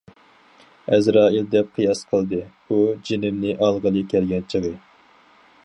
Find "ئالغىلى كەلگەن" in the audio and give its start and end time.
3.59-4.49